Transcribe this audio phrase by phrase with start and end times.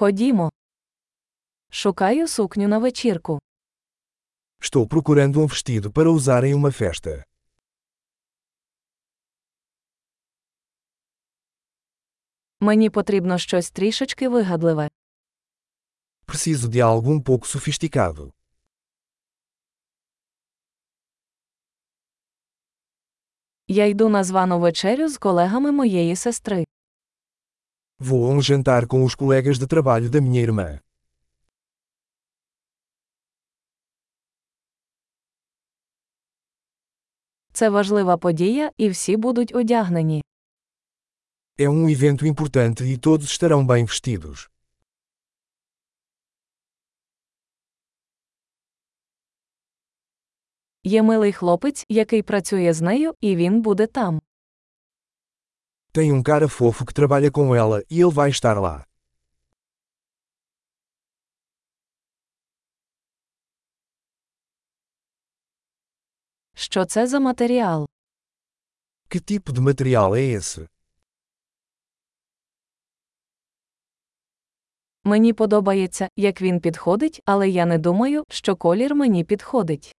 [0.00, 0.50] Ходімо.
[1.70, 3.38] Шукаю сукню на вечірку.
[4.60, 7.24] Estou procurando um vestido para usar em uma festa.
[12.60, 14.88] Мені потрібно щось трішечки вигадливе.
[16.26, 18.32] Preciso de algo um pouco sofisticado.
[23.68, 26.64] Я йду на звану вечерю з колегами моєї сестри.
[27.99, 30.79] Vou a um jantar com os colegas de trabalho da minha irmã.
[37.53, 40.23] Це важлива подія, і всі будуть одягнені.
[41.57, 44.49] É um evento importante e todos estarão bem vestidos.
[50.83, 54.21] Є милий хлопець, який працює з нею, і він буде там.
[55.91, 58.85] Tem um cara fofo que trabalha com ela e ele vai estar lá.
[66.53, 67.87] Що це за матеріал?
[69.09, 70.67] Que tipo de material é esse?
[75.03, 79.95] Мені подобається, як він підходить, але я не думаю, що колір мені підходить.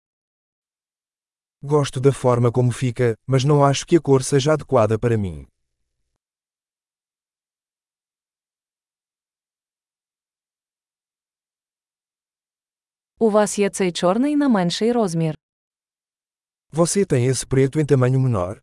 [1.61, 5.47] Gosto da forma como fica, mas não acho que a cor seja adequada para mim.
[13.19, 15.37] У вас є цей чорний на менший розмір.
[16.73, 18.61] Você tem esse preto em tamanho menor?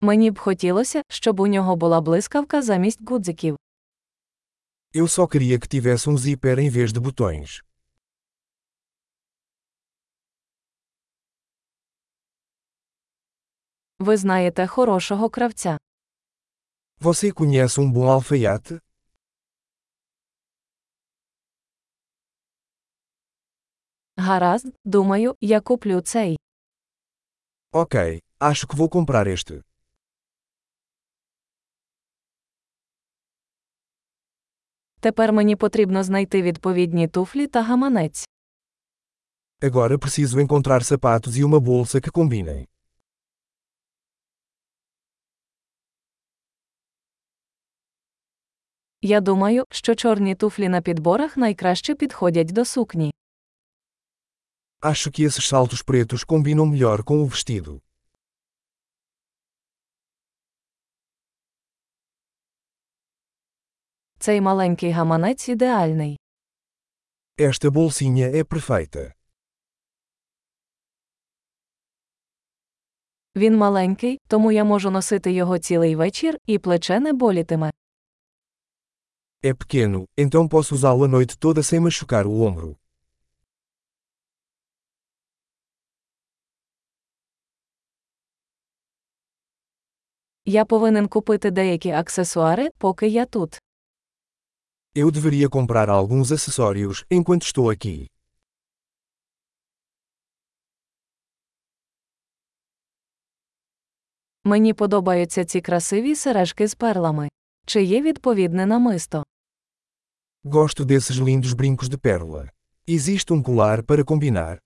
[0.00, 3.56] Мені б хотілося, щоб у нього була блискавка замість гудзиків.
[4.94, 7.62] Eu só queria que tivesse um zíper em vez de botões.
[13.98, 15.78] Ви знаєте хорошого кравця.
[17.00, 18.80] Você conhece um bom alfaiate?
[24.25, 26.37] Гаразд, думаю, я куплю цей.
[27.71, 29.61] Ok, acho que vou comprar este.
[34.99, 38.25] Тепер мені потрібно знайти відповідні туфлі та гаманець.
[39.61, 42.65] Agora preciso encontrar sapatos e uma bolsa que combinem.
[49.01, 53.14] Я думаю, що чорні туфлі на підборах найкраще підходять до сукні.
[54.82, 57.82] Acho que esses saltos pretos combinam melhor com o vestido.
[64.18, 66.18] Цей маленький гаманець ідеальний.
[67.38, 69.12] Esta bolsinha é perfeita.
[73.36, 77.70] Він маленький, тому я можу носити його цілий вечір, і плече не болітиме.
[79.42, 82.76] É pequeno, então posso usá-lo a noite toda sem machucar o ombro.
[90.44, 93.60] Я повинен купити деякі аксесуари, поки я тут.
[94.96, 98.08] Eu deveria comprar alguns acessórios enquanto estou aqui.
[104.44, 107.28] Мені подобаються ці красиві сережки з перлами.
[107.66, 109.24] Чи є відповідне намисто?
[110.44, 112.48] Gosto desses lindos brincos de pérola.
[112.88, 114.58] Existe um colar para combinar?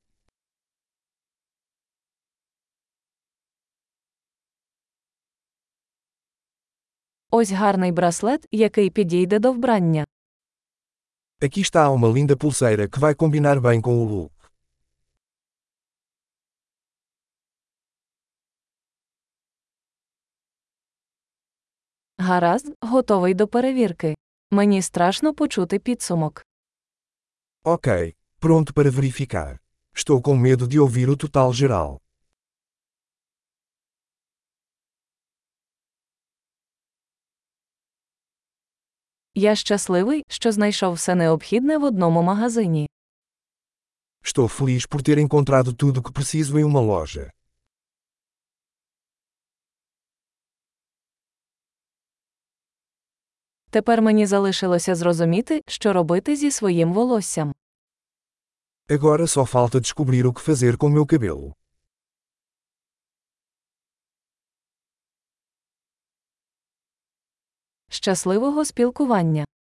[7.31, 10.05] Ось гарний браслет, який підійде до вбрання.
[11.43, 14.33] Aqui está uma linda pulseira que vai combinar bem com o look.
[22.19, 24.15] Гаразд, готовий до перевірки.
[24.51, 26.47] Мені страшно почути підсумок.
[27.65, 29.59] Ok, pronto para verificar.
[29.95, 32.01] Estou com medo de ouvir o total geral.
[39.40, 42.90] Я щасливий, що знайшов все необхідне в одному магазині.
[44.24, 47.32] Estou feliz por ter encontrado tudo que preciso em uma loja.
[53.70, 57.54] Тепер мені залишилося зрозуміти, що робити зі своїм волоссям.
[58.90, 61.54] Agora só falta descobrir o que fazer com meu cabelo.
[68.10, 69.46] Щасливого спілкування!